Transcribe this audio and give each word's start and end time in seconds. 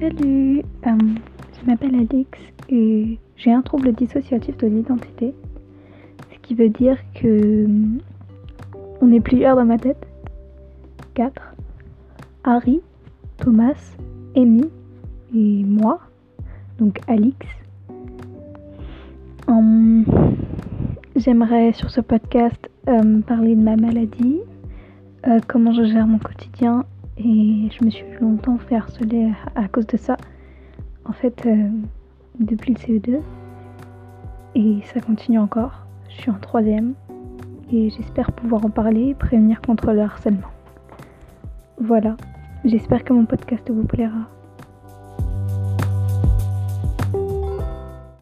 Salut, 0.00 0.62
je 0.82 1.66
m'appelle 1.66 1.94
Alix 1.94 2.38
et 2.70 3.18
j'ai 3.36 3.52
un 3.52 3.60
trouble 3.60 3.92
dissociatif 3.92 4.56
de 4.56 4.66
l'identité, 4.66 5.34
ce 6.32 6.38
qui 6.38 6.54
veut 6.54 6.70
dire 6.70 6.96
que 7.14 7.66
on 9.02 9.12
est 9.12 9.20
plusieurs 9.20 9.56
dans 9.56 9.66
ma 9.66 9.76
tête. 9.76 10.06
4. 11.12 11.54
Harry, 12.44 12.80
Thomas, 13.36 13.76
Amy 14.36 14.64
et 15.34 15.64
moi, 15.64 16.00
donc 16.78 16.98
Alix. 17.06 17.46
Hum, 19.48 20.06
J'aimerais 21.14 21.72
sur 21.72 21.90
ce 21.90 22.00
podcast 22.00 22.70
euh, 22.88 23.20
parler 23.20 23.54
de 23.54 23.60
ma 23.60 23.76
maladie, 23.76 24.40
euh, 25.26 25.40
comment 25.46 25.72
je 25.74 25.84
gère 25.84 26.06
mon 26.06 26.18
quotidien 26.18 26.86
et 27.22 27.68
je 27.70 27.84
me 27.84 27.90
suis 27.90 28.04
longtemps 28.20 28.58
fait 28.58 28.76
harceler 28.76 29.30
à, 29.54 29.68
cause 29.68 29.86
de 29.86 29.96
ça. 29.96 30.16
En 31.04 31.12
fait, 31.12 31.44
euh, 31.46 31.68
depuis 32.38 32.74
le 32.74 32.78
CE2 32.78 33.20
et 34.54 34.78
ça 34.92 35.00
continue 35.00 35.38
encore. 35.38 35.86
Je 36.08 36.22
suis 36.22 36.30
en 36.30 36.38
troisième 36.38 36.94
et 37.72 37.90
j'espère 37.90 38.32
pouvoir 38.32 38.64
en 38.64 38.70
parler 38.70 39.08
et 39.08 39.14
prévenir 39.14 39.60
contre 39.60 39.92
le 39.92 40.00
harcèlement. 40.00 40.48
Voilà, 41.78 42.16
j'espère 42.64 43.04
que 43.04 43.12
mon 43.12 43.26
podcast 43.26 43.70
vous 43.70 43.84
plaira. 43.84 44.28